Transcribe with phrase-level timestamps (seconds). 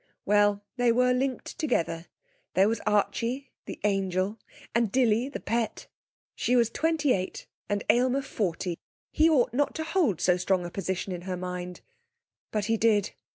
[0.25, 2.07] Well, they were linked together.
[2.55, 4.39] There were Archie, the angel,
[4.73, 5.85] and Dilly, the pet....
[6.33, 8.79] She was twenty eight and Aylmer forty.
[9.11, 11.81] He ought not to hold so strong a position in her mind.
[12.49, 13.11] But he did.